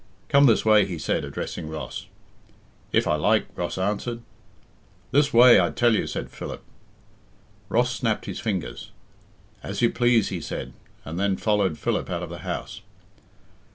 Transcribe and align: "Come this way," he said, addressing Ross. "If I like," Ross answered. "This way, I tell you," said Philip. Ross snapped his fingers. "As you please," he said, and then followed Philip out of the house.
"Come 0.29 0.47
this 0.47 0.65
way," 0.65 0.87
he 0.87 0.97
said, 0.97 1.23
addressing 1.23 1.69
Ross. 1.69 2.07
"If 2.91 3.05
I 3.07 3.13
like," 3.17 3.45
Ross 3.55 3.77
answered. 3.77 4.23
"This 5.11 5.31
way, 5.31 5.61
I 5.61 5.69
tell 5.69 5.93
you," 5.93 6.07
said 6.07 6.31
Philip. 6.31 6.63
Ross 7.69 7.93
snapped 7.95 8.25
his 8.25 8.39
fingers. 8.39 8.89
"As 9.61 9.83
you 9.83 9.91
please," 9.91 10.29
he 10.29 10.41
said, 10.41 10.73
and 11.05 11.19
then 11.19 11.37
followed 11.37 11.77
Philip 11.77 12.09
out 12.09 12.23
of 12.23 12.29
the 12.31 12.39
house. 12.39 12.81